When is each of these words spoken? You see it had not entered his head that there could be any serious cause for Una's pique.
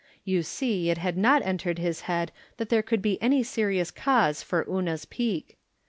You 0.25 0.41
see 0.41 0.89
it 0.89 0.97
had 0.97 1.15
not 1.15 1.45
entered 1.45 1.77
his 1.77 2.01
head 2.09 2.31
that 2.57 2.69
there 2.69 2.81
could 2.81 3.03
be 3.03 3.21
any 3.21 3.43
serious 3.43 3.91
cause 3.91 4.41
for 4.41 4.65
Una's 4.67 5.05
pique. 5.05 5.57